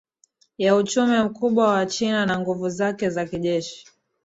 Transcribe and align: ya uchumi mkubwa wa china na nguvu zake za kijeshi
ya 0.57 0.75
uchumi 0.75 1.19
mkubwa 1.23 1.67
wa 1.71 1.85
china 1.85 2.25
na 2.25 2.39
nguvu 2.39 2.69
zake 2.69 3.09
za 3.09 3.25
kijeshi 3.25 3.87